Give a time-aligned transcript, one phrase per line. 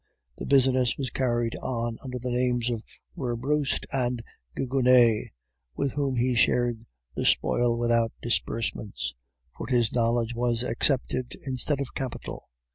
[0.37, 2.81] The business was carried on under the names of
[3.15, 4.23] Werbrust and
[4.57, 5.27] Gigonnet,
[5.75, 9.13] with whom he shared the spoil without disbursements,
[9.55, 12.49] for his knowledge was accepted instead of capital.